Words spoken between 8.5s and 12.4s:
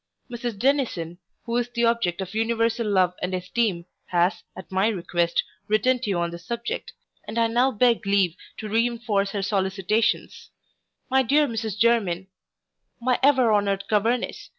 to reinforce her sollicitations. My dear Mrs Jermyn!